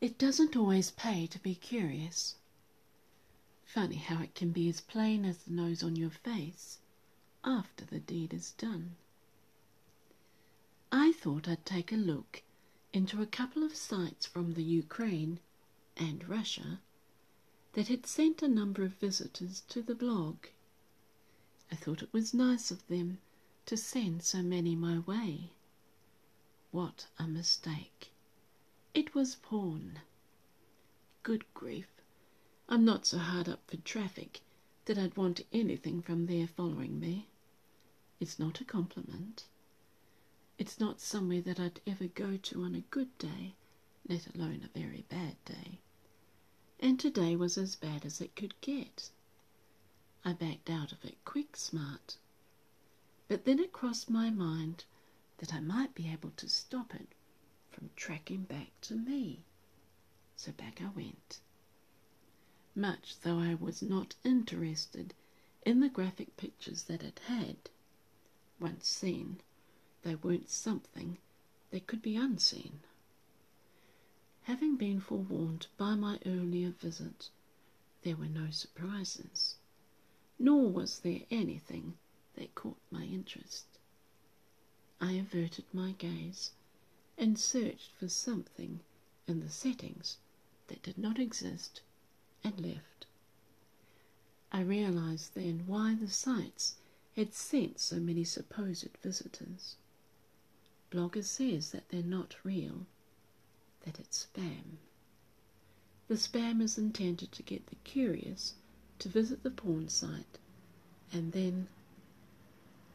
It 0.00 0.16
doesn't 0.16 0.54
always 0.54 0.92
pay 0.92 1.26
to 1.26 1.40
be 1.40 1.56
curious. 1.56 2.36
Funny 3.64 3.96
how 3.96 4.22
it 4.22 4.34
can 4.34 4.52
be 4.52 4.68
as 4.68 4.80
plain 4.80 5.24
as 5.24 5.38
the 5.38 5.50
nose 5.50 5.82
on 5.82 5.96
your 5.96 6.10
face 6.10 6.78
after 7.42 7.84
the 7.84 7.98
deed 7.98 8.32
is 8.32 8.52
done. 8.52 8.96
I 10.92 11.12
thought 11.12 11.48
I'd 11.48 11.66
take 11.66 11.90
a 11.90 11.96
look 11.96 12.42
into 12.92 13.20
a 13.20 13.26
couple 13.26 13.64
of 13.64 13.74
sites 13.74 14.24
from 14.24 14.54
the 14.54 14.62
Ukraine 14.62 15.40
and 15.96 16.28
Russia 16.28 16.80
that 17.72 17.88
had 17.88 18.06
sent 18.06 18.40
a 18.40 18.48
number 18.48 18.84
of 18.84 18.94
visitors 18.94 19.62
to 19.68 19.82
the 19.82 19.94
blog. 19.94 20.46
I 21.72 21.74
thought 21.74 22.02
it 22.02 22.12
was 22.12 22.32
nice 22.32 22.70
of 22.70 22.86
them 22.86 23.18
to 23.66 23.76
send 23.76 24.22
so 24.22 24.42
many 24.42 24.76
my 24.76 25.00
way. 25.00 25.50
What 26.70 27.08
a 27.18 27.26
mistake. 27.26 28.12
It 28.94 29.14
was 29.14 29.36
porn. 29.36 30.00
Good 31.22 31.44
grief. 31.52 31.88
I'm 32.68 32.84
not 32.84 33.04
so 33.06 33.18
hard 33.18 33.48
up 33.48 33.68
for 33.70 33.76
traffic 33.76 34.40
that 34.86 34.96
I'd 34.96 35.16
want 35.16 35.44
anything 35.52 36.00
from 36.00 36.26
their 36.26 36.46
following 36.46 36.98
me. 36.98 37.28
It's 38.18 38.38
not 38.38 38.60
a 38.60 38.64
compliment. 38.64 39.46
It's 40.58 40.80
not 40.80 41.00
somewhere 41.00 41.42
that 41.42 41.60
I'd 41.60 41.80
ever 41.86 42.06
go 42.06 42.36
to 42.38 42.64
on 42.64 42.74
a 42.74 42.80
good 42.80 43.16
day, 43.18 43.54
let 44.08 44.34
alone 44.34 44.62
a 44.64 44.78
very 44.78 45.04
bad 45.08 45.36
day. 45.44 45.80
And 46.80 46.98
today 46.98 47.36
was 47.36 47.58
as 47.58 47.76
bad 47.76 48.06
as 48.06 48.20
it 48.20 48.34
could 48.36 48.58
get. 48.60 49.10
I 50.24 50.32
backed 50.32 50.70
out 50.70 50.92
of 50.92 51.04
it 51.04 51.24
quick 51.24 51.56
smart. 51.56 52.16
But 53.28 53.44
then 53.44 53.58
it 53.58 53.72
crossed 53.72 54.08
my 54.08 54.30
mind 54.30 54.84
that 55.38 55.52
I 55.52 55.60
might 55.60 55.94
be 55.94 56.10
able 56.10 56.30
to 56.30 56.48
stop 56.48 56.94
it 56.94 57.14
from 57.78 57.90
tracking 57.94 58.42
back 58.42 58.72
to 58.80 58.96
me. 58.96 59.44
So 60.34 60.50
back 60.50 60.80
I 60.82 60.88
went. 60.96 61.38
Much 62.74 63.20
though 63.20 63.38
I 63.38 63.54
was 63.54 63.82
not 63.82 64.16
interested 64.24 65.14
in 65.64 65.78
the 65.78 65.88
graphic 65.88 66.36
pictures 66.36 66.82
that 66.84 67.04
it 67.04 67.20
had, 67.26 67.70
once 68.58 68.88
seen, 68.88 69.40
they 70.02 70.16
weren't 70.16 70.50
something 70.50 71.18
that 71.70 71.86
could 71.86 72.02
be 72.02 72.16
unseen. 72.16 72.80
Having 74.42 74.76
been 74.76 74.98
forewarned 74.98 75.68
by 75.76 75.94
my 75.94 76.18
earlier 76.26 76.70
visit, 76.70 77.30
there 78.02 78.16
were 78.16 78.26
no 78.26 78.50
surprises, 78.50 79.54
nor 80.36 80.68
was 80.68 80.98
there 81.00 81.20
anything 81.30 81.96
that 82.34 82.56
caught 82.56 82.80
my 82.90 83.04
interest. 83.04 83.66
I 85.00 85.12
averted 85.12 85.66
my 85.72 85.92
gaze 85.92 86.50
and 87.18 87.38
searched 87.38 87.90
for 87.98 88.08
something 88.08 88.80
in 89.26 89.40
the 89.40 89.50
settings 89.50 90.18
that 90.68 90.82
did 90.82 90.96
not 90.96 91.18
exist 91.18 91.82
and 92.44 92.60
left. 92.60 93.06
I 94.52 94.60
realized 94.60 95.34
then 95.34 95.64
why 95.66 95.94
the 95.94 96.08
sites 96.08 96.76
had 97.16 97.34
sent 97.34 97.80
so 97.80 97.96
many 97.96 98.24
supposed 98.24 98.96
visitors. 99.02 99.74
Blogger 100.90 101.24
says 101.24 101.72
that 101.72 101.88
they're 101.88 102.02
not 102.02 102.36
real, 102.44 102.86
that 103.82 103.98
it's 103.98 104.26
spam. 104.32 104.78
The 106.06 106.14
spam 106.14 106.62
is 106.62 106.78
intended 106.78 107.32
to 107.32 107.42
get 107.42 107.66
the 107.66 107.76
curious 107.84 108.54
to 109.00 109.08
visit 109.08 109.42
the 109.42 109.50
porn 109.50 109.88
site 109.88 110.38
and 111.12 111.32
then 111.32 111.68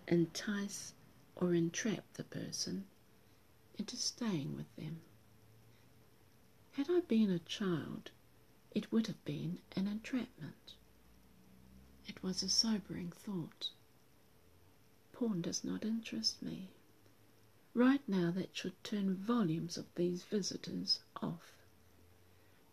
entice 0.07 0.93
or 1.35 1.53
entrap 1.53 2.03
the 2.13 2.23
person 2.23 2.85
into 3.77 3.97
staying 3.97 4.55
with 4.55 4.75
them. 4.75 5.01
Had 6.73 6.89
I 6.89 7.01
been 7.01 7.29
a 7.29 7.39
child, 7.39 8.11
it 8.71 8.91
would 8.91 9.07
have 9.07 9.23
been 9.25 9.59
an 9.75 9.87
entrapment. 9.87 10.75
It 12.07 12.21
was 12.23 12.43
a 12.43 12.49
sobering 12.49 13.11
thought. 13.11 13.71
Porn 15.11 15.41
does 15.41 15.63
not 15.63 15.85
interest 15.85 16.41
me. 16.41 16.69
Right 17.73 18.01
now, 18.07 18.31
that 18.31 18.55
should 18.55 18.83
turn 18.83 19.15
volumes 19.15 19.77
of 19.77 19.85
these 19.95 20.23
visitors 20.23 20.99
off. 21.21 21.53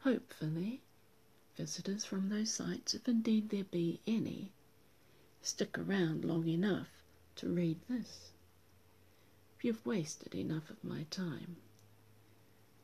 Hopefully, 0.00 0.82
visitors 1.56 2.04
from 2.04 2.28
those 2.28 2.50
sites, 2.50 2.94
if 2.94 3.06
indeed 3.08 3.50
there 3.50 3.64
be 3.64 4.00
any, 4.06 4.52
stick 5.42 5.78
around 5.78 6.24
long 6.24 6.48
enough 6.48 6.88
to 7.36 7.48
read 7.48 7.78
this. 7.88 8.32
You've 9.62 9.84
wasted 9.84 10.34
enough 10.34 10.70
of 10.70 10.82
my 10.82 11.04
time. 11.10 11.56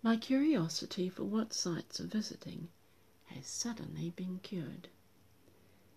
My 0.02 0.18
curiosity 0.18 1.08
for 1.08 1.24
what 1.24 1.54
sites 1.54 2.00
are 2.00 2.06
visiting 2.06 2.68
has 3.26 3.46
suddenly 3.46 4.10
been 4.10 4.40
cured. 4.40 4.88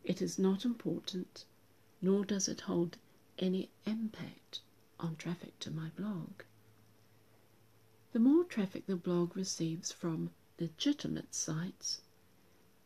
It 0.06 0.22
is 0.22 0.40
not 0.40 0.63
important, 0.63 1.44
nor 2.01 2.23
does 2.23 2.47
it 2.47 2.62
hold 2.62 2.97
any 3.38 3.69
impact 3.85 4.62
on 5.00 5.17
traffic 5.17 5.59
to 5.59 5.72
my 5.72 5.90
blog. 5.90 6.44
The 8.13 8.19
more 8.19 8.46
traffic 8.46 8.85
the 8.85 8.96
blog 8.96 9.35
receives 9.35 9.91
from 9.91 10.31
legitimate 10.59 11.35
sites, 11.35 12.01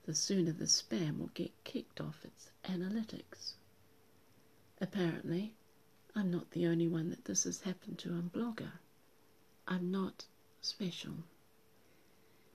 the 0.05 0.15
sooner 0.15 0.51
the 0.51 0.65
spam 0.65 1.19
will 1.19 1.31
get 1.35 1.63
kicked 1.63 2.01
off 2.01 2.25
its 2.25 2.49
analytics. 2.65 3.53
Apparently, 4.81 5.53
I'm 6.15 6.29
not 6.29 6.51
the 6.51 6.67
only 6.67 6.87
one 6.87 7.09
that 7.09 7.25
this 7.25 7.45
has 7.45 7.61
happened 7.61 7.97
to 7.99 8.13
on 8.13 8.29
Blogger. 8.29 8.73
I'm 9.67 9.89
not 9.91 10.25
special. 10.61 11.23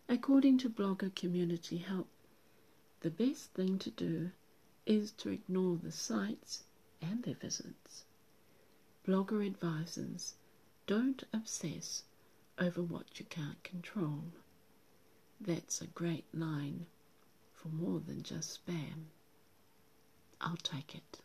According 0.08 0.58
to 0.58 0.70
Blogger 0.70 1.14
Community 1.14 1.78
Help, 1.78 2.08
the 3.00 3.10
best 3.10 3.52
thing 3.54 3.78
to 3.80 3.90
do 3.90 4.30
is 4.86 5.10
to 5.12 5.30
ignore 5.30 5.76
the 5.76 5.90
sites 5.90 6.64
and 7.02 7.22
their 7.24 7.34
visits. 7.34 8.04
Blogger 9.06 9.44
advises 9.44 10.34
don't 10.86 11.24
obsess 11.32 12.04
over 12.58 12.82
what 12.82 13.18
you 13.18 13.24
can't 13.26 13.62
control. 13.64 14.24
That's 15.40 15.80
a 15.80 15.86
great 15.88 16.32
line 16.32 16.86
for 17.52 17.68
more 17.68 18.00
than 18.00 18.22
just 18.22 18.64
spam. 18.64 19.06
I'll 20.40 20.56
take 20.56 20.94
it. 20.94 21.20